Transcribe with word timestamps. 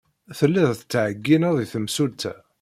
Telliḍ 0.37 0.71
tettɛeyyineḍ 0.75 1.55
i 1.63 1.65
temsulta. 1.71 2.33